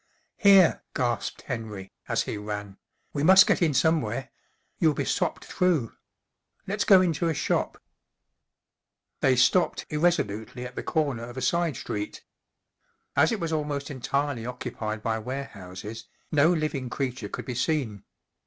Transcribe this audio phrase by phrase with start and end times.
[0.43, 2.61] "Here/' gasped Henry, as he ran,
[3.13, 4.31] 11 we must get in somewhere;
[4.79, 5.95] you'll be sopped through.
[6.65, 7.79] Lets go into a shop.'*
[9.19, 12.23] They stopped irresolutely at the corner of a side street.
[13.15, 17.53] As it w a s almost entirely occupied by warehouses no living creature could be
[17.53, 18.03] seen.